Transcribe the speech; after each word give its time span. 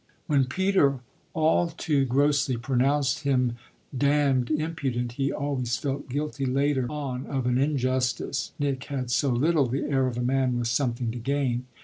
When 0.25 0.45
Peter 0.45 0.99
all 1.35 1.67
too 1.67 2.05
grossly 2.05 2.57
pronounced 2.57 3.19
him 3.19 3.55
"damned" 3.95 4.49
impudent 4.49 5.11
he 5.11 5.31
always 5.31 5.77
felt 5.77 6.09
guilty 6.09 6.47
later 6.47 6.91
on 6.91 7.27
of 7.27 7.45
an 7.45 7.59
injustice 7.59 8.51
Nash 8.57 8.87
had 8.87 9.11
so 9.11 9.29
little 9.29 9.67
the 9.67 9.83
air 9.83 10.07
of 10.07 10.17
a 10.17 10.21
man 10.23 10.57
with 10.57 10.69
something 10.69 11.11
to 11.11 11.19
gain. 11.19 11.67